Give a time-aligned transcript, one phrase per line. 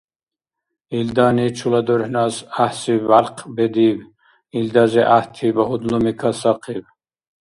[0.97, 3.97] Илдани чула дурхӀнас гӀяхӀси бяркъ бедиб,
[4.57, 6.85] илдази гӀяхӀти багьудлуми касахъиб.